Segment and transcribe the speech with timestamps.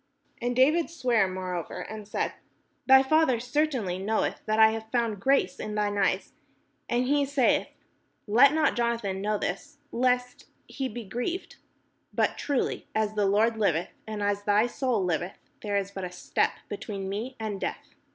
[0.41, 2.33] And David sware moreover, and said:
[2.87, 6.33] "Thy father certainly knoweth that I have found grace in thine eyes;
[6.89, 7.67] and he saith,
[8.25, 11.55] 'Let not Jonathan know this, lest he 5SS PALESTINE be grieved':
[12.15, 16.11] but truly as the Lord liveth, and as thy soul liveth, there is but a
[16.11, 17.93] step between me and death."